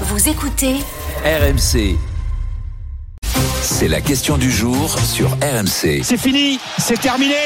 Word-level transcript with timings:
Vous 0.00 0.28
écoutez 0.28 0.74
RMC. 1.24 1.96
C'est 3.62 3.88
la 3.88 4.00
question 4.00 4.36
du 4.36 4.50
jour 4.50 4.98
sur 4.98 5.30
RMC. 5.30 6.02
C'est 6.02 6.16
fini, 6.18 6.58
c'est 6.78 7.00
terminé. 7.00 7.36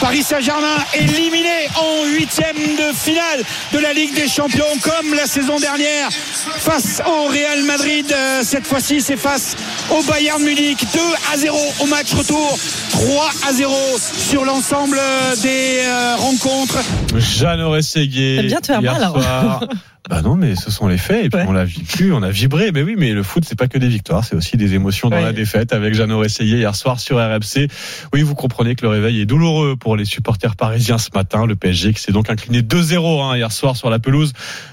Paris 0.00 0.22
Saint-Germain 0.22 0.76
éliminé 0.94 1.68
en 1.76 2.06
huitième 2.16 2.56
de 2.56 2.96
finale 2.96 3.42
de 3.72 3.78
la 3.78 3.92
Ligue 3.92 4.14
des 4.14 4.26
Champions 4.26 4.64
comme 4.82 5.14
la 5.14 5.26
saison 5.26 5.58
dernière 5.60 6.10
face 6.10 7.02
au 7.06 7.28
Real 7.28 7.62
Madrid. 7.64 8.06
Euh, 8.10 8.40
Cette 8.42 8.66
fois-ci, 8.66 9.00
c'est 9.00 9.16
face 9.16 9.54
au 9.90 10.02
Bayern 10.02 10.42
Munich. 10.42 10.78
2 10.94 10.98
à 11.32 11.36
0 11.36 11.56
au 11.80 11.86
match 11.86 12.12
retour. 12.14 12.58
3 12.90 13.30
à 13.48 13.52
0 13.52 13.74
sur 13.98 14.44
l'ensemble 14.44 14.98
des 15.42 15.82
euh, 15.84 16.16
rencontres. 16.16 16.78
Jeanne. 17.16 17.60
T'aimes 17.82 18.46
bien 18.46 18.60
te 18.60 18.66
faire 18.66 18.82
mal, 18.82 18.96
alors. 18.96 19.22
soir. 19.22 19.64
Bah 20.10 20.20
non, 20.20 20.34
mais 20.34 20.56
ce 20.56 20.70
sont 20.70 20.88
les 20.88 20.98
faits. 20.98 21.26
Et 21.26 21.28
puis 21.28 21.38
Ouais. 21.40 21.46
on 21.48 21.52
l'a 21.52 21.64
vécu, 21.64 22.12
on 22.12 22.22
a 22.22 22.30
vibré. 22.30 22.72
Mais 22.72 22.82
oui, 22.82 22.96
mais 22.98 23.12
le 23.12 23.22
foot, 23.22 23.44
c'est 23.46 23.56
pas 23.58 23.68
que 23.68 23.78
des 23.78 23.86
victoires, 23.88 24.24
c'est 24.24 24.34
aussi 24.34 24.56
des 24.56 24.74
émotions 24.74 25.08
dans 25.10 25.16
Ouais. 25.16 25.22
la 25.22 25.32
défaite 25.32 25.72
avec 25.72 25.94
Jeannot 25.94 26.18
Rességuier 26.18 26.56
hier 26.58 26.74
soir 26.74 26.98
sur 26.98 27.18
RMC. 27.18 27.68
Oui, 28.12 28.22
vous 28.22 28.34
comprenez 28.34 28.74
que 28.74 28.82
le 28.82 28.88
réveil 28.88 29.20
est 29.20 29.26
douloureux 29.26 29.76
pour 29.76 29.96
les 29.96 30.04
supporters 30.04 30.56
parisiens 30.56 30.98
ce 30.98 31.10
matin. 31.14 31.46
Le 31.46 31.54
PSG 31.54 31.92
qui 31.94 32.00
s'est 32.02 32.10
donc 32.12 32.30
incliné 32.30 32.62
2-0 32.62 33.22
hein, 33.22 33.36
hier 33.36 33.52
soir 33.52 33.76
sur 33.76 33.90
la 33.90 34.00
pelouse 34.00 34.32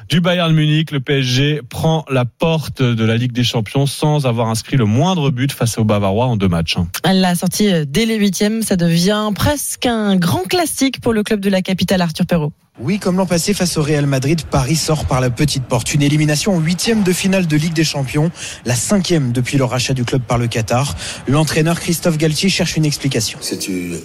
du 0.10 0.20
Bayern 0.20 0.52
Munich. 0.52 0.90
Le 0.92 1.00
PSG 1.00 1.62
prend 1.70 2.06
la 2.10 2.26
porte 2.26 2.82
de 2.82 3.06
la 3.06 3.16
Ligue 3.16 3.32
des 3.32 3.44
Champions 3.44 3.86
sans 3.86 4.26
avoir 4.26 4.48
inscrit 4.48 4.78
le 4.78 4.86
moindre 4.86 5.30
but 5.30 5.52
face 5.52 5.78
aux 5.78 5.84
Bavarois 5.84 6.26
en 6.26 6.38
deux 6.38 6.48
matchs. 6.48 6.78
hein. 6.78 6.88
Elle 7.04 7.22
l'a 7.22 7.36
sortie 7.36 7.72
euh, 7.72 7.86
dès 7.88 8.06
les 8.08 8.18
huitièmes. 8.18 8.64
Ça 8.64 8.76
devient 8.76 9.30
presque 9.36 9.86
un 9.86 10.16
grand 10.16 10.48
classique 10.48 11.02
pour 11.02 11.14
le 11.14 11.22
club 11.22 11.40
de 11.40 11.50
la 11.52 11.62
capitale, 11.62 12.02
Arthur 12.02 12.26
Perrault. 12.26 12.52
Oui, 12.82 12.98
comme 12.98 13.18
l'an 13.18 13.26
passé 13.26 13.54
face 13.54 13.76
au 13.76 13.82
Real 13.82 14.06
Madrid, 14.06 14.42
Paris 14.50 14.78
sort 14.78 15.04
par 15.04 15.20
la 15.20 15.30
petite 15.30 15.66
porte. 15.66 15.94
Une 15.94 16.02
élimination 16.02 16.56
en 16.56 16.62
huitième 16.62 17.04
de 17.04 17.12
finale 17.12 17.46
de 17.46 17.58
Ligue 17.58 17.74
des 17.74 17.84
Champions, 17.84 18.32
la 18.66 18.76
cinquième 18.76 19.34
depuis 19.34 19.58
le 19.58 19.66
rachat 19.66 19.94
du 19.94 20.06
club 20.06 20.22
par 20.22 20.38
le 20.38 20.48
Qatar. 20.48 20.96
L'entraîneur 21.28 21.78
Christophe 21.82 22.18
Galtier 22.18 22.48
cherche 22.48 22.78
une 22.78 22.86
explication. 22.86 23.38
C'est 23.42 23.68
une, 23.68 24.00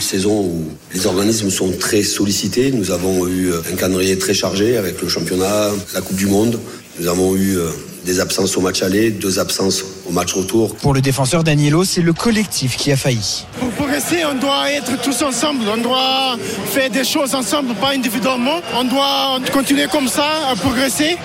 saison 0.00 0.40
où 0.40 0.64
les 0.92 1.06
organismes 1.06 1.50
sont 1.50 1.70
très 1.70 2.02
sollicités. 2.02 2.72
Nous 2.72 2.90
avons 2.90 3.28
eu 3.28 3.52
un 3.72 3.76
calendrier 3.76 4.18
très 4.18 4.34
chargé 4.34 4.76
avec 4.76 5.00
le 5.00 5.08
championnat, 5.08 5.70
la 5.94 6.00
Coupe 6.00 6.16
du 6.16 6.26
Monde. 6.26 6.58
Nous 6.98 7.06
avons 7.06 7.36
eu 7.36 7.58
euh, 7.58 7.68
des 8.04 8.18
absences 8.18 8.56
au 8.56 8.60
match 8.60 8.82
aller, 8.82 9.10
deux 9.10 9.38
absences 9.38 9.84
au 10.08 10.12
match 10.12 10.32
retour. 10.34 10.74
Pour 10.76 10.94
le 10.94 11.00
défenseur 11.00 11.44
Danilo, 11.44 11.84
c'est 11.84 12.02
le 12.02 12.12
collectif 12.12 12.76
qui 12.76 12.92
a 12.92 12.96
failli. 12.96 13.44
Pour 13.58 13.70
progresser, 13.70 14.24
on 14.30 14.34
doit 14.38 14.70
être 14.70 15.00
tous 15.02 15.22
ensemble. 15.22 15.64
On 15.72 15.80
doit 15.80 16.36
faire 16.66 16.90
des 16.90 17.04
choses 17.04 17.34
ensemble, 17.34 17.74
pas 17.74 17.90
individuellement. 17.90 18.60
On 18.74 18.84
doit 18.84 19.38
continuer 19.52 19.86
comme 19.90 20.08
ça 20.08 20.26
à 20.50 20.56
progresser. 20.56 21.16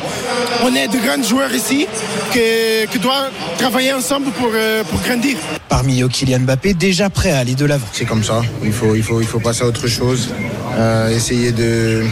On 0.63 0.73
est 0.75 0.87
de 0.87 0.97
grands 0.97 1.23
joueurs 1.23 1.53
ici 1.53 1.87
qui, 2.31 2.39
qui 2.91 2.99
doivent 2.99 3.31
travailler 3.57 3.93
ensemble 3.93 4.31
pour, 4.31 4.49
euh, 4.53 4.83
pour 4.83 4.99
grandir. 5.01 5.37
Parmi 5.69 6.01
eux, 6.01 6.07
Kylian 6.07 6.39
Mbappé, 6.41 6.73
déjà 6.73 7.09
prêt 7.09 7.31
à 7.31 7.39
aller 7.39 7.55
de 7.55 7.65
l'avant. 7.65 7.87
C'est 7.93 8.05
comme 8.05 8.23
ça. 8.23 8.41
Il 8.63 8.73
faut, 8.73 8.95
il 8.95 9.03
faut, 9.03 9.21
il 9.21 9.27
faut 9.27 9.39
passer 9.39 9.63
à 9.63 9.67
autre 9.67 9.87
chose. 9.87 10.29
Euh, 10.77 11.09
essayer 11.09 11.51
de, 11.51 12.03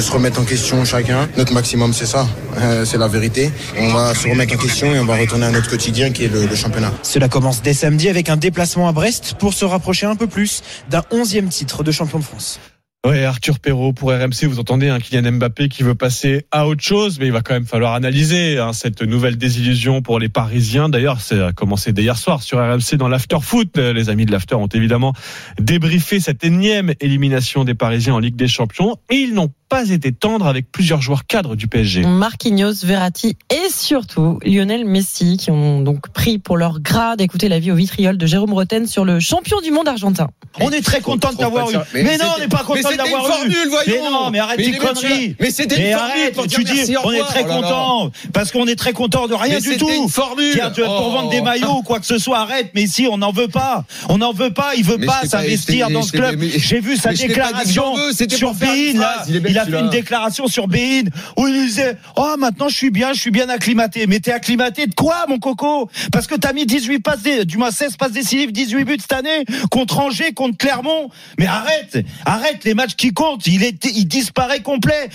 se 0.00 0.12
remettre 0.12 0.40
en 0.40 0.44
question 0.44 0.84
chacun. 0.84 1.28
Notre 1.36 1.52
maximum, 1.52 1.92
c'est 1.92 2.06
ça. 2.06 2.26
Euh, 2.58 2.84
c'est 2.84 2.98
la 2.98 3.08
vérité. 3.08 3.50
On 3.78 3.92
va 3.92 4.14
se 4.14 4.28
remettre 4.28 4.54
en 4.54 4.58
question 4.58 4.94
et 4.94 4.98
on 4.98 5.04
va 5.04 5.16
retourner 5.16 5.46
à 5.46 5.50
notre 5.50 5.68
quotidien 5.68 6.10
qui 6.10 6.24
est 6.24 6.28
le, 6.28 6.46
le 6.46 6.54
championnat. 6.56 6.92
Cela 7.02 7.28
commence 7.28 7.62
dès 7.62 7.74
samedi 7.74 8.08
avec 8.08 8.28
un 8.28 8.36
déplacement 8.36 8.88
à 8.88 8.92
Brest 8.92 9.34
pour 9.38 9.54
se 9.54 9.64
rapprocher 9.64 10.06
un 10.06 10.16
peu 10.16 10.26
plus 10.26 10.62
d'un 10.88 11.02
onzième 11.10 11.48
titre 11.48 11.82
de 11.82 11.92
champion 11.92 12.18
de 12.18 12.24
France. 12.24 12.58
Ouais, 13.06 13.24
Arthur 13.24 13.60
Perrault 13.60 13.94
pour 13.94 14.10
RMC, 14.10 14.44
vous 14.44 14.58
entendez 14.58 14.90
un 14.90 14.98
Kylian 14.98 15.32
Mbappé 15.32 15.70
qui 15.70 15.82
veut 15.82 15.94
passer 15.94 16.44
à 16.50 16.68
autre 16.68 16.82
chose, 16.82 17.18
mais 17.18 17.28
il 17.28 17.32
va 17.32 17.40
quand 17.40 17.54
même 17.54 17.64
falloir 17.64 17.94
analyser 17.94 18.58
hein, 18.58 18.74
cette 18.74 19.00
nouvelle 19.00 19.38
désillusion 19.38 20.02
pour 20.02 20.18
les 20.18 20.28
Parisiens. 20.28 20.90
D'ailleurs, 20.90 21.22
ça 21.22 21.46
a 21.46 21.52
commencé 21.54 21.94
dès 21.94 22.02
hier 22.02 22.18
soir 22.18 22.42
sur 22.42 22.58
RMC 22.58 22.98
dans 22.98 23.08
l'After 23.08 23.38
Foot. 23.40 23.78
Euh, 23.78 23.94
Les 23.94 24.10
amis 24.10 24.26
de 24.26 24.32
l'After 24.32 24.56
ont 24.56 24.66
évidemment 24.66 25.14
débriefé 25.58 26.20
cette 26.20 26.44
énième 26.44 26.92
élimination 27.00 27.64
des 27.64 27.72
Parisiens 27.74 28.12
en 28.16 28.18
Ligue 28.18 28.36
des 28.36 28.48
Champions 28.48 28.98
et 29.08 29.16
ils 29.16 29.32
n'ont 29.32 29.50
pas 29.70 29.88
été 29.88 30.10
tendres 30.12 30.46
avec 30.48 30.70
plusieurs 30.70 31.00
joueurs 31.00 31.24
cadres 31.26 31.54
du 31.54 31.68
PSG. 31.68 32.02
Marquinhos, 32.04 32.84
Verratti 32.84 33.36
et 33.50 33.70
surtout 33.72 34.38
Lionel 34.44 34.84
Messi 34.84 35.36
qui 35.38 35.50
ont 35.52 35.80
donc 35.80 36.08
pris 36.10 36.38
pour 36.38 36.56
leur 36.56 36.80
grade. 36.80 37.20
Écoutez 37.20 37.48
l'avis 37.48 37.70
au 37.70 37.76
vitriol 37.76 38.18
de 38.18 38.26
Jérôme 38.26 38.52
Roten 38.52 38.86
sur 38.88 39.04
le 39.04 39.20
champion 39.20 39.60
du 39.60 39.70
monde 39.70 39.86
argentin. 39.88 40.28
On 40.60 40.70
est 40.72 40.84
très 40.84 41.00
content 41.00 41.32
de 41.32 41.36
t'avoir 41.38 41.70
eu. 41.70 41.76
Mais, 41.94 42.18
non, 42.18 42.24
on 42.36 42.40
n'est 42.40 42.48
pas 42.48 42.64
content 42.64 42.90
de 42.90 42.96
l'avoir 42.96 43.44
eu. 43.46 43.48
Mais 43.86 43.98
non, 44.00 44.30
mais 44.30 44.40
arrête 44.40 44.58
Mais 44.58 44.64
tes 44.64 44.70
il 44.70 44.74
est 44.74 44.78
même 44.80 44.88
conneries. 44.94 45.36
Mais 45.38 45.50
c'était 45.52 45.76
Mais 45.76 45.90
une 45.92 45.96
formule 45.96 46.10
arrête, 46.20 46.34
pour 46.34 46.46
dire 46.46 46.58
tu 46.58 46.64
dis, 46.64 46.96
on 47.04 47.12
est 47.12 47.20
très 47.20 47.44
Oh 47.44 47.52
content. 47.52 48.10
Parce 48.32 48.50
qu'on 48.50 48.66
est 48.66 48.74
très 48.76 48.92
content 48.92 49.28
de 49.28 49.34
rien 49.34 49.54
Mais 49.54 49.60
du 49.60 49.68
c'était 49.68 49.78
tout. 49.78 49.90
une 49.90 50.08
formule. 50.08 50.52
Tiens, 50.52 50.72
tu 50.74 50.80
vas 50.80 50.88
pour 50.88 51.06
Oh. 51.06 51.12
vendre 51.12 51.30
des 51.30 51.40
maillots 51.42 51.76
ou 51.78 51.82
quoi 51.82 52.00
que 52.00 52.06
ce 52.06 52.18
soit, 52.18 52.38
arrête. 52.40 52.70
Mais 52.74 52.82
ici, 52.82 53.06
on 53.10 53.18
n'en 53.18 53.30
veut 53.30 53.46
pas. 53.48 53.84
On 54.08 54.18
n'en 54.18 54.32
veut 54.32 54.52
pas. 54.52 54.74
Il 54.76 54.84
veut 54.84 54.96
Mais 54.98 55.06
pas 55.06 55.22
s'investir 55.26 55.90
dans 55.90 56.02
ce 56.02 56.10
club. 56.12 56.36
mais- 56.40 56.50
J'ai 56.58 56.80
vu 56.80 56.96
sa 56.96 57.10
mais 57.10 57.16
déclaration 57.16 57.94
c'était 58.12 58.36
sur 58.36 58.50
une 58.50 58.56
Bein, 58.58 59.00
là. 59.00 59.24
A 59.60 59.66
fait 59.66 59.80
une 59.80 59.90
déclaration 59.90 60.46
sur 60.46 60.68
Bein 60.68 61.04
où 61.36 61.46
il 61.46 61.66
disait, 61.66 61.96
oh, 62.16 62.34
maintenant, 62.38 62.68
je 62.68 62.76
suis 62.76 62.90
bien, 62.90 63.12
je 63.12 63.20
suis 63.20 63.30
bien 63.30 63.48
acclimaté. 63.48 64.06
Mais 64.06 64.20
t'es 64.20 64.32
acclimaté 64.32 64.86
de 64.86 64.94
quoi, 64.94 65.26
mon 65.28 65.38
coco? 65.38 65.90
Parce 66.12 66.26
que 66.26 66.34
t'as 66.34 66.52
mis 66.52 66.66
18 66.66 67.00
passes, 67.00 67.22
du 67.22 67.56
moins 67.56 67.70
16 67.70 67.96
passes 67.96 68.12
décisives, 68.12 68.52
18 68.52 68.84
buts 68.84 68.96
cette 69.00 69.12
année, 69.12 69.44
contre 69.70 69.98
Angers, 69.98 70.32
contre 70.32 70.56
Clermont. 70.56 71.10
Mais 71.38 71.46
arrête, 71.46 71.98
arrête 72.24 72.64
les 72.64 72.74
matchs 72.74 72.94
qui 72.96 73.12
comptent. 73.12 73.46
Il 73.46 73.62
est, 73.62 73.84
il 73.84 74.06
disparaît 74.06 74.60
complet. 74.60 75.08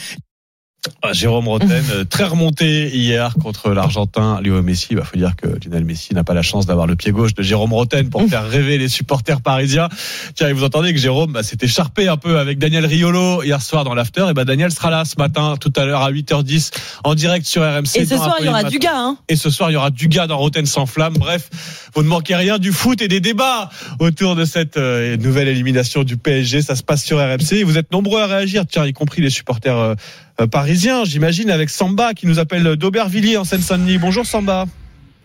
Ah, 1.01 1.13
Jérôme 1.13 1.47
Roten, 1.47 1.83
euh, 1.91 2.03
très 2.03 2.25
remonté 2.25 2.95
hier 2.95 3.35
contre 3.41 3.71
l'Argentin 3.71 4.39
Léo 4.41 4.61
Messi. 4.61 4.87
Il 4.91 5.01
faut 5.01 5.17
dire 5.17 5.35
que 5.35 5.47
Lionel 5.47 5.85
Messi 5.85 6.13
n'a 6.13 6.23
pas 6.23 6.33
la 6.33 6.41
chance 6.41 6.65
d'avoir 6.65 6.87
le 6.87 6.95
pied 6.95 7.11
gauche 7.11 7.33
de 7.33 7.43
Jérôme 7.43 7.73
Roten 7.73 8.09
pour 8.09 8.23
faire 8.27 8.47
rêver 8.47 8.77
les 8.77 8.87
supporters 8.87 9.41
parisiens. 9.41 9.89
Tiens, 10.35 10.49
et 10.49 10.53
vous 10.53 10.63
entendez 10.63 10.93
que 10.93 10.99
Jérôme 10.99 11.31
bah, 11.33 11.43
s'est 11.43 11.57
écharpé 11.61 12.07
un 12.07 12.17
peu 12.17 12.39
avec 12.39 12.59
Daniel 12.59 12.85
Riolo 12.85 13.43
hier 13.43 13.61
soir 13.61 13.83
dans 13.83 13.93
l'after. 13.93 14.27
Et 14.29 14.33
bah, 14.33 14.45
Daniel 14.45 14.71
sera 14.71 14.89
là 14.89 15.05
ce 15.05 15.15
matin, 15.17 15.55
tout 15.59 15.73
à 15.75 15.85
l'heure 15.85 16.01
à 16.01 16.11
8h10 16.11 16.71
en 17.03 17.15
direct 17.15 17.45
sur 17.45 17.61
RMC. 17.61 17.95
Et 17.95 18.05
ce 18.05 18.17
soir, 18.17 18.35
il 18.39 18.45
y 18.45 18.49
aura 18.49 18.63
du 18.63 18.79
gars. 18.79 18.97
Hein. 18.97 19.17
Et 19.27 19.35
ce 19.35 19.49
soir, 19.49 19.71
il 19.71 19.73
y 19.73 19.77
aura 19.77 19.91
du 19.91 20.07
gars 20.07 20.27
dans 20.27 20.37
Roten 20.37 20.65
sans 20.65 20.85
flamme. 20.85 21.15
Bref, 21.17 21.49
vous 21.95 22.03
ne 22.03 22.07
manquez 22.09 22.35
rien 22.35 22.57
du 22.57 22.71
foot 22.73 23.01
et 23.01 23.07
des 23.07 23.21
débats 23.21 23.69
autour 23.99 24.35
de 24.35 24.43
cette 24.43 24.75
euh, 24.77 25.15
nouvelle 25.15 25.47
élimination 25.47 26.03
du 26.03 26.17
PSG. 26.17 26.61
Ça 26.61 26.75
se 26.75 26.83
passe 26.83 27.03
sur 27.03 27.17
RMC. 27.19 27.53
Et 27.53 27.63
vous 27.63 27.77
êtes 27.77 27.91
nombreux 27.91 28.21
à 28.21 28.27
réagir, 28.27 28.65
tiens, 28.67 28.85
y 28.85 28.91
compris 28.91 29.21
les 29.21 29.29
supporters 29.29 29.77
euh, 29.77 29.95
euh, 30.41 30.47
parisiens, 30.47 31.05
j'imagine, 31.05 31.49
avec 31.49 31.69
Samba 31.69 32.13
qui 32.13 32.27
nous 32.27 32.37
appelle 32.37 32.75
d'Aubervilliers 32.75 33.37
en 33.37 33.45
Seine-Saint-Denis. 33.45 33.97
Bonjour 33.97 34.25
Samba. 34.25 34.65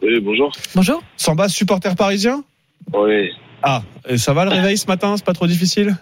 Oui, 0.02 0.20
bonjour. 0.22 0.52
Bonjour. 0.76 1.02
Samba, 1.16 1.48
supporter 1.48 1.96
parisien? 1.96 2.44
Oui, 2.94 3.30
Ah, 3.62 3.82
et 4.08 4.16
ça 4.16 4.32
va 4.32 4.44
le 4.44 4.50
réveil 4.50 4.78
ce 4.78 4.86
matin? 4.86 5.16
C'est 5.16 5.24
pas 5.24 5.34
trop 5.34 5.46
difficile? 5.48 5.96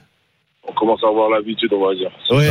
On 0.68 0.72
commence 0.72 1.02
à 1.02 1.08
avoir 1.08 1.30
l'habitude, 1.30 1.72
on 1.72 1.86
va 1.86 1.94
dire. 1.94 2.10
Oui, 2.30 2.44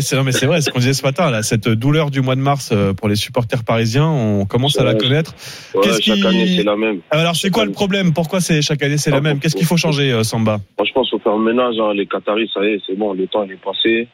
c'est 0.00 0.22
mais 0.22 0.32
c'est 0.32 0.46
vrai, 0.46 0.60
ce 0.60 0.70
qu'on 0.70 0.78
disait 0.78 0.92
ce 0.92 1.02
matin 1.02 1.30
là, 1.30 1.42
cette 1.42 1.68
douleur 1.68 2.10
du 2.10 2.20
mois 2.20 2.36
de 2.36 2.40
mars 2.40 2.70
euh, 2.72 2.92
pour 2.92 3.08
les 3.08 3.16
supporters 3.16 3.64
parisiens, 3.64 4.06
on 4.08 4.44
commence 4.46 4.78
à 4.78 4.84
la 4.84 4.94
connaître. 4.94 5.34
Ouais, 5.74 5.80
Qu'est-ce 5.82 6.02
chaque 6.02 6.16
qui- 6.16 6.26
année, 6.26 6.46
c'est 6.56 6.62
la 6.64 6.76
même. 6.76 7.00
Alors 7.10 7.36
c'est 7.36 7.50
quoi 7.50 7.64
le 7.64 7.72
problème? 7.72 8.12
Pourquoi 8.12 8.40
c'est 8.40 8.62
chaque 8.62 8.82
année 8.82 8.98
c'est 8.98 9.10
la 9.10 9.18
Ah, 9.18 9.20
même? 9.20 9.40
Qu'est-ce 9.40 9.56
qu'il 9.56 9.66
faut 9.66 9.76
changer 9.76 10.12
euh, 10.12 10.22
Samba? 10.22 10.58
Moi, 10.78 10.86
je 10.86 10.92
pense 10.92 11.08
qu'il 11.10 11.18
faut 11.18 11.22
faire 11.24 11.36
le 11.38 11.44
ménage. 11.44 11.74
hein. 11.80 11.92
Les 11.94 12.06
Qataris, 12.06 12.50
ça 12.54 12.60
y 12.64 12.68
est, 12.74 12.80
c'est 12.86 12.96
bon, 12.96 13.12
le 13.14 13.26
temps 13.26 13.44
il 13.44 13.52
est 13.52 13.56
passé. 13.64 14.08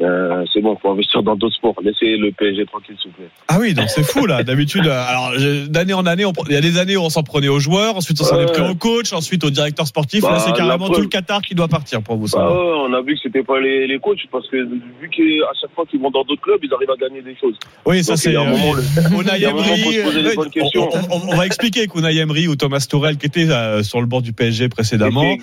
Euh, 0.00 0.44
c'est 0.52 0.60
bon, 0.62 0.76
faut 0.80 0.90
investir 0.90 1.22
dans 1.22 1.36
d'autres 1.36 1.54
sports. 1.56 1.74
Laissez 1.82 2.16
le 2.16 2.32
PSG 2.32 2.64
tranquille, 2.66 2.96
s'il 3.00 3.10
vous 3.10 3.16
plaît. 3.18 3.28
Ah 3.48 3.58
oui, 3.60 3.74
donc 3.74 3.88
c'est 3.88 4.02
fou 4.02 4.24
là. 4.26 4.42
D'habitude, 4.50 4.86
euh, 4.86 5.04
alors 5.06 5.32
d'année 5.68 5.92
en 5.92 6.06
année, 6.06 6.24
on 6.24 6.32
il 6.48 6.54
y 6.54 6.56
a 6.56 6.60
des 6.62 6.78
années 6.78 6.96
où 6.96 7.02
on 7.02 7.10
s'en 7.10 7.22
prenait 7.22 7.48
aux 7.48 7.58
joueurs, 7.60 7.96
ensuite 7.96 8.18
on 8.20 8.24
s'en 8.24 8.40
est 8.40 8.46
pris 8.52 8.62
au 8.62 8.74
coach, 8.74 9.12
ensuite 9.12 9.44
au 9.44 9.50
directeur 9.50 9.86
sportif. 9.86 10.22
Bah, 10.22 10.32
là, 10.32 10.38
c'est 10.38 10.50
la 10.50 10.56
carrément 10.56 10.86
preuve. 10.86 10.96
tout 10.96 11.02
le 11.02 11.08
Qatar 11.08 11.42
qui 11.42 11.54
doit 11.54 11.68
partir 11.68 12.02
pour 12.02 12.16
vous. 12.16 12.24
Bah, 12.24 12.28
Samba. 12.30 12.50
ouais, 12.50 12.72
on 12.88 12.92
a 12.94 13.02
vu 13.02 13.14
que 13.14 13.20
c'était 13.22 13.42
pas 13.42 13.60
les, 13.60 13.86
les 13.86 13.98
coachs 13.98 14.18
parce 14.32 14.48
que 14.48 14.56
vu 14.56 15.08
qu'à 15.10 15.22
chaque 15.60 15.70
fois 15.74 15.84
qu'ils 15.84 16.00
vont 16.00 16.10
dans 16.10 16.24
d'autres 16.24 16.40
clubs, 16.42 16.60
ils 16.62 16.72
arrivent 16.72 16.90
à 16.90 16.96
gagner 16.96 17.20
des 17.22 17.36
choses. 17.38 17.54
Oui, 17.84 18.02
ça 18.02 18.16
c'est 18.16 18.34
euh, 18.36 18.40
euh, 18.44 18.74
on- 20.76 20.88
on, 21.10 21.32
on- 21.32 21.36
va 21.36 21.46
expliquer 21.46 21.86
qu'Unai 21.86 22.16
Emery 22.16 22.48
ou 22.48 22.56
Thomas 22.56 22.84
Tourelle, 22.88 23.16
qui 23.16 23.26
étaient 23.26 23.48
euh, 23.50 23.82
sur 23.82 24.00
le 24.00 24.06
bord 24.06 24.22
du 24.22 24.32
PSG 24.32 24.64
C'est 24.64 24.68
précédemment, 24.68 25.34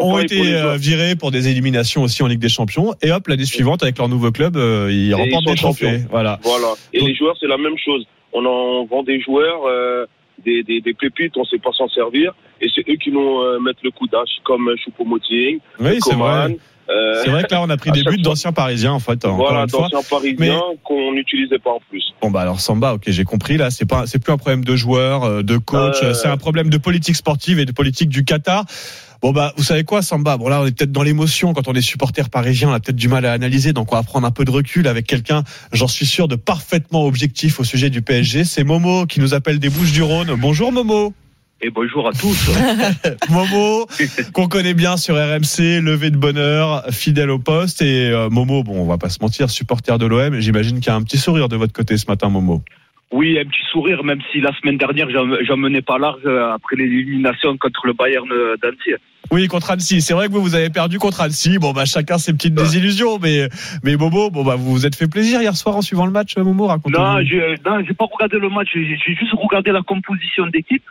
ont 0.00 0.18
été 0.18 0.76
virés 0.76 1.16
pour 1.16 1.30
des 1.30 1.48
éliminations 1.48 2.02
aussi 2.02 2.22
en 2.22 2.26
Ligue 2.26 2.40
des 2.40 2.48
Champions. 2.48 2.94
Et 3.02 3.10
hop, 3.12 3.26
l'année 3.28 3.44
suivante, 3.44 3.82
avec 3.82 3.98
leur 4.02 4.08
nouveau 4.08 4.30
club, 4.32 4.56
euh, 4.56 4.88
ils 4.90 5.08
ils 5.08 5.14
remportent 5.14 5.44
sont 5.46 5.50
des 5.52 5.56
trophées. 5.58 5.86
champions. 5.92 6.08
Voilà. 6.10 6.38
Voilà. 6.42 6.74
Et 6.92 6.98
Donc- 7.00 7.08
les 7.08 7.14
joueurs, 7.14 7.36
c'est 7.40 7.48
la 7.48 7.58
même 7.58 7.76
chose. 7.82 8.04
On 8.32 8.44
en 8.44 8.84
vend 8.86 9.02
des 9.02 9.20
joueurs, 9.20 9.62
euh, 9.66 10.06
des, 10.44 10.62
des, 10.62 10.80
des 10.80 10.94
pépites, 10.94 11.36
on 11.36 11.44
sait 11.44 11.58
pas 11.58 11.70
s'en 11.76 11.88
servir. 11.88 12.32
Et 12.60 12.68
c'est 12.74 12.82
eux 12.88 12.96
qui 12.96 13.10
nous 13.10 13.40
euh, 13.40 13.58
mettent 13.60 13.82
le 13.82 13.90
coup 13.90 14.06
d'âge, 14.08 14.30
comme 14.44 14.70
Choupo-Moting, 14.84 15.58
Oui, 15.80 15.98
c'est 16.00 16.10
Coman, 16.10 16.48
vrai. 16.52 16.58
Euh, 16.90 17.20
C'est 17.24 17.30
vrai 17.30 17.44
que 17.44 17.52
là, 17.54 17.62
on 17.62 17.70
a 17.70 17.76
pris 17.76 17.90
des 17.92 18.02
buts 18.02 18.20
d'anciens 18.20 18.52
parisiens, 18.52 18.92
en 18.92 18.98
fait. 18.98 19.24
Voilà, 19.24 19.66
d'anciens 19.66 20.00
parisiens 20.10 20.34
Mais- 20.70 20.76
qu'on 20.82 21.12
n'utilisait 21.12 21.58
pas 21.60 21.70
en 21.70 21.80
plus. 21.88 22.02
Bon 22.20 22.30
bah 22.30 22.40
alors 22.40 22.60
Samba, 22.60 22.94
ok, 22.94 23.02
j'ai 23.06 23.24
compris. 23.24 23.56
Là, 23.56 23.70
c'est 23.70 23.88
pas, 23.88 24.06
c'est 24.06 24.18
plus 24.22 24.32
un 24.32 24.36
problème 24.36 24.64
de 24.64 24.74
joueurs, 24.76 25.42
de 25.44 25.56
coach, 25.58 25.96
Euh. 26.02 26.12
c'est 26.12 26.28
un 26.28 26.36
problème 26.36 26.70
de 26.70 26.78
politique 26.78 27.16
sportive 27.16 27.58
et 27.60 27.64
de 27.64 27.72
politique 27.72 28.08
du 28.08 28.24
Qatar. 28.24 28.64
Bon 29.22 29.30
bah, 29.30 29.52
vous 29.56 29.62
savez 29.62 29.84
quoi, 29.84 30.02
Samba? 30.02 30.36
Bon 30.36 30.48
là, 30.48 30.60
on 30.60 30.66
est 30.66 30.76
peut-être 30.76 30.90
dans 30.90 31.04
l'émotion 31.04 31.52
quand 31.52 31.68
on 31.68 31.74
est 31.74 31.80
supporter 31.80 32.28
parisien, 32.28 32.70
on 32.70 32.72
a 32.72 32.80
peut-être 32.80 32.96
du 32.96 33.06
mal 33.06 33.24
à 33.24 33.32
analyser, 33.32 33.72
donc 33.72 33.92
on 33.92 33.96
va 33.96 34.02
prendre 34.02 34.26
un 34.26 34.32
peu 34.32 34.44
de 34.44 34.50
recul 34.50 34.88
avec 34.88 35.06
quelqu'un, 35.06 35.44
j'en 35.72 35.86
suis 35.86 36.06
sûr, 36.06 36.26
de 36.26 36.34
parfaitement 36.34 37.06
objectif 37.06 37.60
au 37.60 37.64
sujet 37.64 37.88
du 37.88 38.02
PSG. 38.02 38.44
C'est 38.44 38.64
Momo 38.64 39.06
qui 39.06 39.20
nous 39.20 39.32
appelle 39.32 39.60
des 39.60 39.68
Bouches-du-Rhône. 39.68 40.34
Bonjour 40.38 40.72
Momo. 40.72 41.14
Et 41.60 41.70
bonjour 41.70 42.08
à 42.08 42.12
tous. 42.12 42.50
Momo, 43.30 43.86
qu'on 44.32 44.48
connaît 44.48 44.74
bien 44.74 44.96
sur 44.96 45.14
RMC, 45.14 45.80
levé 45.80 46.10
de 46.10 46.16
bonheur, 46.16 46.84
fidèle 46.90 47.30
au 47.30 47.38
poste. 47.38 47.80
Et 47.80 48.10
euh, 48.10 48.28
Momo, 48.28 48.64
bon, 48.64 48.80
on 48.80 48.86
va 48.86 48.98
pas 48.98 49.08
se 49.08 49.18
mentir, 49.20 49.50
supporter 49.50 49.98
de 49.98 50.06
l'OM. 50.06 50.40
J'imagine 50.40 50.80
qu'il 50.80 50.88
y 50.88 50.90
a 50.90 50.96
un 50.96 51.02
petit 51.02 51.18
sourire 51.18 51.48
de 51.48 51.54
votre 51.54 51.72
côté 51.72 51.96
ce 51.96 52.06
matin, 52.08 52.28
Momo. 52.28 52.64
Oui, 53.12 53.38
un 53.38 53.44
petit 53.44 53.64
sourire, 53.70 54.02
même 54.04 54.20
si 54.32 54.40
la 54.40 54.52
semaine 54.58 54.78
dernière, 54.78 55.08
j'en 55.10 55.56
menais 55.56 55.82
pas 55.82 55.98
large 55.98 56.22
euh, 56.24 56.54
après 56.54 56.76
l'élimination 56.76 57.56
contre 57.58 57.86
le 57.86 57.92
Bayern 57.92 58.30
euh, 58.32 58.56
d'Annecy. 58.62 58.94
Oui, 59.30 59.46
contre 59.48 59.70
Annecy. 59.70 60.00
C'est 60.00 60.14
vrai 60.14 60.28
que 60.28 60.32
vous, 60.32 60.40
vous 60.40 60.54
avez 60.54 60.70
perdu 60.70 60.98
contre 60.98 61.20
Annecy. 61.20 61.58
Bon, 61.58 61.72
bah, 61.72 61.84
chacun 61.84 62.16
ses 62.16 62.32
petites 62.32 62.54
désillusions. 62.54 63.18
Mais, 63.18 63.48
mais 63.84 63.96
Momo, 63.96 64.30
bon, 64.30 64.44
bah, 64.44 64.56
vous 64.56 64.72
vous 64.72 64.86
êtes 64.86 64.96
fait 64.96 65.08
plaisir 65.08 65.42
hier 65.42 65.54
soir 65.56 65.76
en 65.76 65.82
suivant 65.82 66.06
le 66.06 66.12
match, 66.12 66.36
Momo, 66.38 66.66
racontez-nous. 66.66 67.04
Non, 67.04 67.20
j'ai 67.22 67.94
pas 67.94 68.06
regardé 68.10 68.38
le 68.38 68.48
match, 68.48 68.68
j'ai 68.72 68.96
juste 68.96 69.32
regardé 69.34 69.72
la 69.72 69.82
composition 69.82 70.46
d'équipe. 70.46 70.82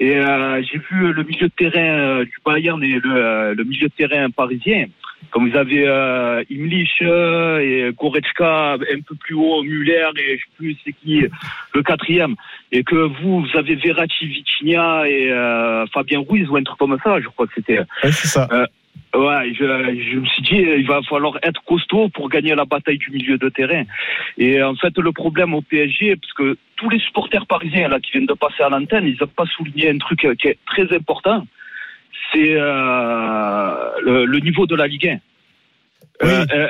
Et 0.00 0.16
euh, 0.16 0.62
j'ai 0.62 0.78
vu 0.78 1.12
le 1.12 1.22
milieu 1.24 1.48
de 1.48 1.52
terrain 1.54 1.98
euh, 1.98 2.24
du 2.24 2.34
Bayern 2.44 2.82
et 2.82 2.98
le, 2.98 3.14
euh, 3.14 3.54
le 3.54 3.64
milieu 3.64 3.88
de 3.88 3.92
terrain 3.92 4.30
parisien. 4.30 4.86
Comme 5.30 5.50
vous 5.50 5.56
avez 5.56 5.86
euh, 5.86 6.42
Imlich 6.48 6.90
euh, 7.02 7.58
et 7.58 7.92
Goretzka 7.92 8.74
un 8.74 9.00
peu 9.06 9.14
plus 9.14 9.34
haut, 9.34 9.62
Muller 9.62 10.08
et 10.16 10.38
je 10.38 10.42
sais 10.42 10.50
plus 10.56 10.76
c'est 10.82 10.92
qui 10.92 11.22
le 11.74 11.82
quatrième. 11.82 12.34
Et 12.72 12.82
que 12.82 12.96
vous, 12.96 13.42
vous 13.42 13.58
avez 13.58 13.74
Verratti, 13.76 14.26
Vitinha 14.26 15.06
et 15.06 15.30
euh, 15.30 15.84
Fabien 15.92 16.24
Ruiz 16.26 16.48
ou 16.48 16.56
un 16.56 16.62
truc 16.62 16.78
comme 16.78 16.98
ça, 17.04 17.20
je 17.20 17.28
crois 17.28 17.46
que 17.46 17.52
c'était. 17.56 17.80
Ouais, 18.02 18.10
c'est 18.10 18.28
ça. 18.28 18.48
Ouais, 19.12 19.52
je, 19.54 19.64
je 19.64 20.18
me 20.18 20.26
suis 20.26 20.42
dit, 20.42 20.56
il 20.56 20.86
va 20.86 21.02
falloir 21.02 21.36
être 21.42 21.62
costaud 21.64 22.08
pour 22.10 22.28
gagner 22.28 22.54
la 22.54 22.64
bataille 22.64 22.98
du 22.98 23.10
milieu 23.10 23.38
de 23.38 23.48
terrain. 23.48 23.82
Et 24.38 24.62
en 24.62 24.76
fait, 24.76 24.96
le 24.96 25.10
problème 25.10 25.52
au 25.52 25.62
PSG, 25.62 26.14
parce 26.14 26.32
que 26.32 26.56
tous 26.76 26.88
les 26.90 27.00
supporters 27.00 27.44
parisiens 27.46 27.88
là 27.88 27.98
qui 27.98 28.12
viennent 28.12 28.26
de 28.26 28.34
passer 28.34 28.62
à 28.62 28.68
l'antenne, 28.68 29.06
ils 29.06 29.16
n'ont 29.20 29.26
pas 29.26 29.46
souligné 29.46 29.90
un 29.90 29.98
truc 29.98 30.26
qui 30.38 30.48
est 30.48 30.58
très 30.64 30.94
important, 30.94 31.44
c'est 32.32 32.54
euh, 32.54 33.90
le, 34.02 34.26
le 34.26 34.38
niveau 34.38 34.66
de 34.66 34.76
la 34.76 34.86
Ligue 34.86 35.08
1. 35.08 35.18
Euh, 36.22 36.44
euh, 36.52 36.66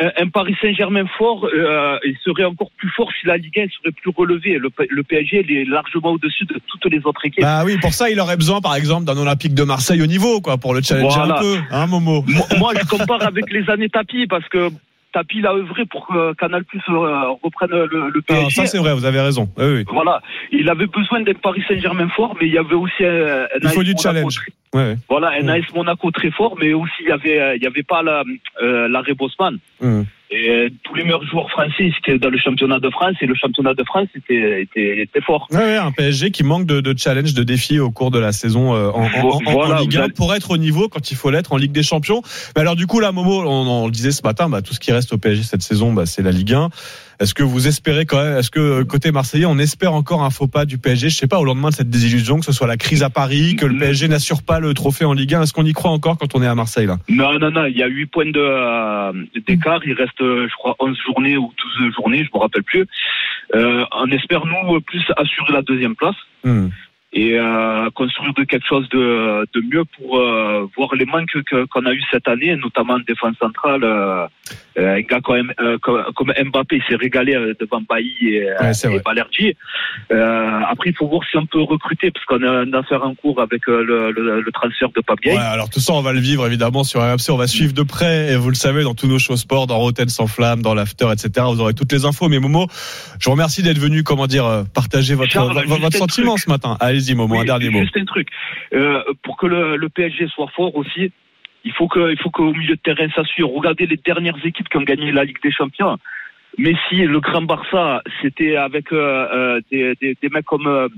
euh, 0.00 0.10
un 0.16 0.28
Paris 0.28 0.54
Saint-Germain 0.60 1.04
fort, 1.18 1.46
euh, 1.46 1.98
il 2.04 2.16
serait 2.24 2.44
encore 2.44 2.70
plus 2.76 2.88
fort 2.90 3.10
si 3.20 3.26
la 3.26 3.36
Ligue 3.36 3.58
1 3.58 3.66
serait 3.78 3.92
plus 3.92 4.12
relevée. 4.16 4.58
Le, 4.58 5.02
PSG 5.02 5.44
il 5.48 5.56
est 5.56 5.64
largement 5.64 6.12
au-dessus 6.12 6.44
de 6.44 6.60
toutes 6.68 6.90
les 6.92 7.00
autres 7.04 7.24
équipes. 7.24 7.42
Bah 7.42 7.62
oui, 7.64 7.76
pour 7.80 7.92
ça, 7.94 8.10
il 8.10 8.20
aurait 8.20 8.36
besoin, 8.36 8.60
par 8.60 8.76
exemple, 8.76 9.04
d'un 9.04 9.16
Olympique 9.16 9.54
de 9.54 9.64
Marseille 9.64 10.00
au 10.02 10.06
niveau, 10.06 10.40
quoi, 10.40 10.56
pour 10.56 10.72
le 10.74 10.82
challenger 10.82 11.16
Voilà. 11.18 11.38
un 11.38 11.40
peu, 11.40 11.56
hein, 11.72 11.86
Momo. 11.88 12.24
Moi, 12.58 12.72
je 12.80 12.86
compare 12.86 13.22
avec 13.26 13.50
les 13.50 13.68
années 13.70 13.88
Tapi 13.88 14.26
parce 14.28 14.48
que 14.48 14.68
Tapi 15.12 15.38
il 15.38 15.46
a 15.46 15.52
œuvré 15.52 15.84
pour 15.86 16.06
que 16.06 16.32
Canal 16.34 16.64
Plus 16.64 16.80
reprenne 16.88 17.70
le, 17.70 18.08
le 18.08 18.20
Ah, 18.30 18.34
PSG. 18.34 18.50
ça, 18.50 18.66
c'est 18.66 18.78
vrai, 18.78 18.94
vous 18.94 19.04
avez 19.04 19.20
raison. 19.20 19.48
Oui, 19.58 19.64
oui. 19.66 19.84
Voilà, 19.92 20.22
il 20.52 20.68
avait 20.70 20.86
besoin 20.86 21.20
d'un 21.22 21.34
Paris 21.34 21.62
Saint-Germain 21.68 22.08
fort, 22.08 22.36
mais 22.40 22.46
il 22.46 22.52
y 22.54 22.58
avait 22.58 22.74
aussi 22.76 23.04
un, 23.04 23.46
Il 23.62 23.68
faut 23.70 23.82
du 23.82 23.94
challenge. 24.00 24.38
Très- 24.72 24.78
Ouais, 24.78 24.84
ouais. 24.90 24.96
Voilà, 25.08 25.30
un 25.40 25.48
AS 25.48 25.64
Monaco 25.74 26.10
très 26.10 26.30
fort, 26.30 26.56
mais 26.58 26.72
aussi 26.72 26.92
il 27.00 27.08
y 27.08 27.12
avait, 27.12 27.40
euh, 27.40 27.56
il 27.56 27.62
y 27.62 27.66
avait 27.66 27.82
pas 27.82 28.02
la, 28.02 28.22
euh, 28.62 28.88
l'arrêt 28.88 29.14
Bosman. 29.14 29.58
Hum. 29.82 30.06
Et 30.34 30.48
euh, 30.48 30.68
tous 30.84 30.94
les 30.94 31.04
meilleurs 31.04 31.24
joueurs 31.26 31.50
français 31.50 31.90
étaient 31.98 32.18
dans 32.18 32.30
le 32.30 32.38
championnat 32.38 32.78
de 32.80 32.88
France 32.88 33.14
et 33.20 33.26
le 33.26 33.34
championnat 33.34 33.74
de 33.74 33.84
France 33.84 34.08
était, 34.16 34.62
était, 34.62 35.02
était 35.02 35.20
fort. 35.20 35.46
Ouais, 35.50 35.58
ouais, 35.58 35.76
un 35.76 35.92
PSG 35.92 36.30
qui 36.30 36.42
manque 36.42 36.66
de, 36.66 36.80
de 36.80 36.98
challenge, 36.98 37.34
de 37.34 37.42
défis 37.42 37.78
au 37.78 37.90
cours 37.90 38.10
de 38.10 38.18
la 38.18 38.32
saison 38.32 38.74
euh, 38.74 38.88
en, 38.90 39.02
Ligue 39.02 39.10
vous 39.92 39.98
1 39.98 40.02
avez- 40.04 40.12
pour 40.14 40.34
être 40.34 40.50
au 40.50 40.56
niveau 40.56 40.88
quand 40.88 41.10
il 41.10 41.16
faut 41.16 41.30
l'être 41.30 41.52
en 41.52 41.58
Ligue 41.58 41.72
des 41.72 41.82
Champions. 41.82 42.22
Mais 42.56 42.62
alors 42.62 42.76
du 42.76 42.86
coup 42.86 42.98
là, 42.98 43.12
Momo, 43.12 43.42
on, 43.42 43.66
on 43.82 43.86
le 43.86 43.92
disait 43.92 44.10
ce 44.12 44.22
matin, 44.22 44.48
bah, 44.48 44.62
tout 44.62 44.72
ce 44.72 44.80
qui 44.80 44.90
reste 44.92 45.12
au 45.12 45.18
PSG 45.18 45.42
cette 45.42 45.62
saison, 45.62 45.92
bah, 45.92 46.06
c'est 46.06 46.22
la 46.22 46.30
Ligue 46.30 46.54
1. 46.54 46.70
Est-ce 47.20 47.34
que 47.34 47.42
vous 47.44 47.68
espérez 47.68 48.04
quand 48.04 48.20
même, 48.20 48.38
est-ce 48.38 48.50
que 48.50 48.58
euh, 48.58 48.84
côté 48.84 49.12
Marseillais, 49.12 49.44
on 49.44 49.58
espère 49.58 49.92
encore 49.92 50.24
un 50.24 50.30
faux 50.30 50.48
pas 50.48 50.64
du 50.64 50.78
PSG 50.78 51.08
Je 51.10 51.14
sais 51.16 51.28
pas, 51.28 51.38
au 51.38 51.44
lendemain 51.44 51.68
de 51.68 51.74
cette 51.74 51.90
désillusion, 51.90 52.40
que 52.40 52.44
ce 52.44 52.50
soit 52.52 52.66
la 52.66 52.76
crise 52.76 53.04
à 53.04 53.10
Paris, 53.10 53.54
que 53.54 53.66
le 53.66 53.78
PSG 53.78 54.08
n'assure 54.08 54.42
pas 54.42 54.58
le 54.58 54.74
trophée 54.74 55.04
en 55.04 55.12
Ligue 55.12 55.34
1, 55.34 55.42
est-ce 55.42 55.52
qu'on 55.52 55.64
y 55.64 55.72
croit 55.72 55.90
encore 55.92 56.16
quand 56.18 56.34
on 56.34 56.42
est 56.42 56.46
à 56.48 56.54
Marseille 56.56 56.86
là? 56.86 56.96
Non, 57.08 57.38
non, 57.38 57.50
non, 57.52 57.66
il 57.66 57.76
y 57.76 57.82
a 57.82 57.86
8 57.86 58.06
points 58.06 58.24
d'écart. 59.46 59.80
Il 59.86 59.92
reste, 59.92 60.20
je 60.48 60.54
crois, 60.56 60.74
11 60.78 60.98
journées 61.04 61.36
ou 61.36 61.52
12 61.80 61.92
journées, 61.94 62.24
je 62.24 62.30
me 62.34 62.40
rappelle 62.40 62.62
plus. 62.62 62.86
Euh, 63.54 63.84
on 63.92 64.10
espère, 64.10 64.44
nous, 64.46 64.80
plus 64.80 65.04
assurer 65.16 65.52
la 65.52 65.62
deuxième 65.62 65.96
place 65.96 66.16
Hum. 66.44 66.70
Et 67.14 67.38
euh, 67.38 67.90
construire 67.94 68.32
de 68.34 68.44
quelque 68.44 68.66
chose 68.66 68.88
de, 68.88 69.46
de 69.54 69.60
mieux 69.70 69.84
pour 69.96 70.18
euh, 70.18 70.66
voir 70.76 70.94
les 70.94 71.04
manques 71.04 71.28
que- 71.46 71.66
qu'on 71.66 71.84
a 71.84 71.92
eu 71.92 72.00
cette 72.10 72.26
année, 72.26 72.56
notamment 72.56 72.94
en 72.94 73.00
défense 73.00 73.36
centrale. 73.38 73.84
Euh, 73.84 74.26
euh, 74.78 74.96
un 74.96 75.00
gars 75.02 75.20
comme, 75.22 75.52
euh, 75.60 75.76
comme, 75.82 76.02
comme 76.16 76.32
Mbappé 76.32 76.76
il 76.76 76.82
s'est 76.88 76.96
régalé 76.96 77.34
euh, 77.34 77.52
devant 77.60 77.82
Bailly 77.86 78.28
et, 78.36 78.46
Ouais, 78.60 78.72
et. 78.72 79.00
Balerdi. 79.04 79.54
Euh, 80.10 80.60
après, 80.70 80.90
il 80.90 80.96
faut 80.96 81.06
voir 81.06 81.20
si 81.30 81.36
on 81.36 81.44
peut 81.44 81.60
recruter, 81.60 82.10
parce 82.10 82.24
qu'on 82.24 82.42
a 82.42 82.62
une 82.64 82.74
affaire 82.74 83.02
en 83.04 83.14
cours 83.14 83.40
avec 83.42 83.66
le, 83.66 83.82
le, 83.84 84.40
le 84.40 84.52
transfert 84.52 84.88
de 84.88 85.02
Gay. 85.22 85.32
Ouais, 85.32 85.38
alors 85.38 85.68
tout 85.68 85.80
ça, 85.80 85.92
on 85.92 86.00
va 86.00 86.12
le 86.14 86.20
vivre 86.20 86.46
évidemment 86.46 86.84
sur 86.84 87.00
RMC. 87.02 87.28
On 87.30 87.36
va 87.36 87.46
suivre 87.46 87.74
de 87.74 87.82
près, 87.82 88.32
et 88.32 88.36
vous 88.36 88.48
le 88.48 88.54
savez, 88.54 88.82
dans 88.82 88.94
tous 88.94 89.06
nos 89.06 89.18
shows 89.18 89.36
sport, 89.36 89.66
dans 89.66 89.76
Rotten 89.78 90.08
sans 90.08 90.26
flamme, 90.26 90.62
dans 90.62 90.74
l'after, 90.74 91.06
etc. 91.12 91.46
Vous 91.52 91.60
aurez 91.60 91.74
toutes 91.74 91.92
les 91.92 92.06
infos. 92.06 92.28
Mais 92.30 92.38
Momo, 92.38 92.66
je 93.20 93.26
vous 93.26 93.32
remercie 93.32 93.62
d'être 93.62 93.78
venu, 93.78 94.02
comment 94.02 94.26
dire, 94.26 94.64
partager 94.74 95.14
votre, 95.14 95.30
Charles, 95.30 95.66
votre, 95.66 95.96
sentiment 95.96 96.38
ce 96.38 96.48
matin. 96.48 96.78
Un 97.10 97.40
Oui, 97.40 97.46
dernier 97.46 97.70
mot. 97.70 97.80
Juste 97.80 97.96
un 97.96 98.04
truc. 98.04 98.28
Euh, 98.72 99.02
pour 99.22 99.36
que 99.36 99.46
le, 99.46 99.76
le 99.76 99.88
PSG 99.88 100.28
soit 100.28 100.48
fort 100.48 100.74
aussi, 100.76 101.12
il 101.64 101.72
faut 101.72 101.88
que, 101.88 102.10
il 102.10 102.18
faut 102.18 102.30
qu'au 102.30 102.52
milieu 102.52 102.76
de 102.76 102.80
terrain 102.80 103.08
ça 103.14 103.24
suive. 103.24 103.46
Regardez 103.46 103.86
les 103.86 103.96
dernières 103.96 104.44
équipes 104.44 104.68
qui 104.68 104.76
ont 104.76 104.82
gagné 104.82 105.12
la 105.12 105.24
Ligue 105.24 105.42
des 105.42 105.52
Champions. 105.52 105.98
Messi, 106.58 106.96
le 106.96 107.20
Grand 107.20 107.42
Barça, 107.42 108.02
c'était 108.20 108.56
avec 108.56 108.92
euh, 108.92 109.28
euh, 109.32 109.60
des, 109.70 109.94
des, 110.00 110.16
des 110.20 110.28
mecs 110.28 110.44
comme 110.44 110.88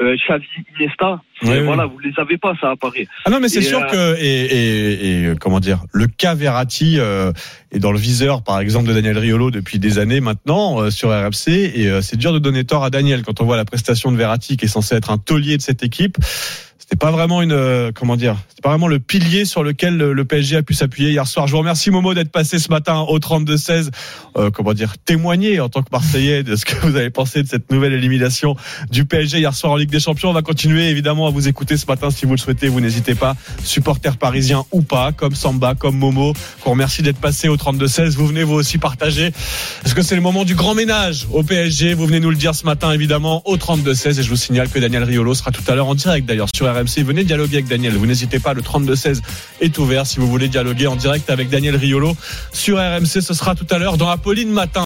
euh, 0.00 0.16
Xavi, 0.16 0.46
Iniesta. 0.76 1.20
Oui, 1.42 1.50
Et 1.50 1.58
oui. 1.58 1.64
voilà, 1.66 1.86
vous 1.86 1.98
les 1.98 2.12
avez 2.16 2.36
pas 2.36 2.54
ça 2.60 2.70
à 2.70 2.76
Paris. 2.76 3.06
Ah 3.24 3.30
non, 3.30 3.38
mais 3.40 3.48
c'est 3.48 3.62
sûr 3.62 3.80
euh, 3.80 4.14
que 4.14 4.20
et, 4.20 4.44
et, 4.44 5.30
et, 5.30 5.34
comment 5.36 5.60
dire, 5.60 5.84
le 5.92 6.06
cas 6.06 6.34
Verratti 6.34 6.96
euh, 6.98 7.32
est 7.70 7.78
dans 7.78 7.92
le 7.92 7.98
viseur, 7.98 8.42
par 8.42 8.60
exemple, 8.60 8.88
de 8.88 8.94
Daniel 8.94 9.18
Riolo 9.18 9.50
depuis 9.50 9.78
des 9.78 9.98
années 9.98 10.20
maintenant 10.20 10.80
euh, 10.80 10.90
sur 10.90 11.10
RMC, 11.10 11.48
et 11.48 11.88
euh, 11.88 12.00
c'est 12.00 12.16
dur 12.16 12.32
de 12.32 12.38
donner 12.38 12.64
tort 12.64 12.84
à 12.84 12.90
Daniel 12.90 13.22
quand 13.22 13.40
on 13.40 13.44
voit 13.44 13.56
la 13.56 13.64
prestation 13.64 14.10
de 14.10 14.16
Verratti 14.16 14.56
qui 14.56 14.64
est 14.64 14.68
censé 14.68 14.94
être 14.94 15.10
un 15.10 15.18
taulier 15.18 15.56
de 15.56 15.62
cette 15.62 15.82
équipe. 15.82 16.16
C'était 16.88 17.04
pas 17.04 17.10
vraiment 17.10 17.42
une 17.42 17.52
euh, 17.52 17.92
comment 17.94 18.16
dire, 18.16 18.38
c'était 18.48 18.62
pas 18.62 18.70
vraiment 18.70 18.88
le 18.88 18.98
pilier 18.98 19.44
sur 19.44 19.62
lequel 19.62 19.98
le, 19.98 20.24
PSG 20.24 20.56
a 20.56 20.62
pu 20.62 20.72
s'appuyer 20.72 21.10
hier 21.10 21.26
soir. 21.26 21.46
Je 21.46 21.52
vous 21.52 21.58
remercie 21.58 21.90
Momo 21.90 22.14
d'être 22.14 22.32
passé 22.32 22.58
ce 22.58 22.70
matin 22.70 23.00
au 23.00 23.18
32 23.18 23.58
16 23.58 23.90
euh, 24.38 24.50
comment 24.50 24.72
dire, 24.72 24.96
témoigner 25.04 25.60
en 25.60 25.68
tant 25.68 25.82
que 25.82 25.90
Marseillais 25.92 26.42
de 26.42 26.56
ce 26.56 26.64
que 26.64 26.74
vous 26.86 26.96
avez 26.96 27.10
pensé 27.10 27.42
de 27.42 27.48
cette 27.48 27.70
nouvelle 27.70 27.92
élimination 27.92 28.56
du 28.90 29.04
PSG 29.04 29.36
hier 29.36 29.54
soir 29.54 29.72
en 29.72 29.76
Ligue 29.76 29.90
des 29.90 30.00
Champions. 30.00 30.30
On 30.30 30.32
va 30.32 30.40
continuer 30.40 30.88
évidemment 30.88 31.26
à 31.26 31.30
vous 31.30 31.46
écouter 31.46 31.76
ce 31.76 31.84
matin 31.84 32.08
si 32.10 32.24
vous 32.24 32.32
le 32.32 32.38
souhaitez. 32.38 32.68
Vous 32.68 32.80
n'hésitez 32.80 33.14
pas, 33.14 33.36
supporters 33.64 34.16
parisiens 34.16 34.64
ou 34.72 34.80
pas, 34.80 35.12
comme 35.12 35.34
Samba, 35.34 35.74
comme 35.74 35.98
Momo. 35.98 36.32
Qu'on 36.64 36.70
remercie 36.70 37.02
d'être 37.02 37.18
passé 37.18 37.48
au 37.48 37.56
32-16. 37.58 38.12
Vous 38.12 38.26
venez 38.26 38.44
vous 38.44 38.54
aussi 38.54 38.78
partager. 38.78 39.26
Est-ce 39.84 39.94
que 39.94 40.00
c'est 40.00 40.16
le 40.16 40.22
moment 40.22 40.46
du 40.46 40.54
grand 40.54 40.74
ménage 40.74 41.26
au 41.32 41.42
PSG 41.42 41.92
Vous 41.92 42.06
venez 42.06 42.20
nous 42.20 42.30
le 42.30 42.36
dire 42.36 42.54
ce 42.54 42.64
matin 42.64 42.92
évidemment 42.92 43.42
au 43.46 43.58
32-16 43.58 44.20
et 44.20 44.22
je 44.22 44.30
vous 44.30 44.36
signale 44.36 44.70
que 44.70 44.78
Daniel 44.78 45.04
Riolo 45.04 45.34
sera 45.34 45.50
tout 45.50 45.64
à 45.68 45.74
l'heure 45.74 45.88
en 45.88 45.94
direct 45.94 46.26
d'ailleurs 46.26 46.48
sur 46.54 46.77
RMC. 46.78 47.04
Venez 47.04 47.24
dialoguer 47.24 47.56
avec 47.56 47.68
Daniel. 47.68 47.94
Vous 47.94 48.06
n'hésitez 48.06 48.38
pas, 48.38 48.54
le 48.54 48.62
32-16 48.62 49.20
est 49.60 49.76
ouvert 49.78 50.06
si 50.06 50.18
vous 50.18 50.28
voulez 50.28 50.48
dialoguer 50.48 50.86
en 50.86 50.96
direct 50.96 51.30
avec 51.30 51.48
Daniel 51.48 51.76
Riolo 51.76 52.16
sur 52.52 52.78
RMC. 52.78 53.20
Ce 53.20 53.34
sera 53.34 53.54
tout 53.54 53.66
à 53.70 53.78
l'heure 53.78 53.96
dans 53.96 54.08
Apolline 54.08 54.50
Matin. 54.50 54.68